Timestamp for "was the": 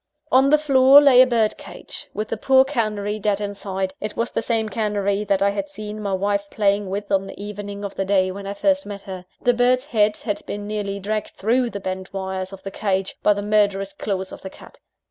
4.17-4.41